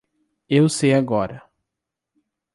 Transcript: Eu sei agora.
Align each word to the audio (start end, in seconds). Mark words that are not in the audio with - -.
Eu 0.57 0.65
sei 0.67 0.93
agora. 0.95 1.39